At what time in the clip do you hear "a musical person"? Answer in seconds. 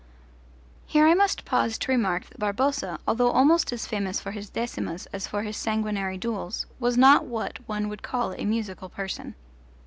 8.33-9.35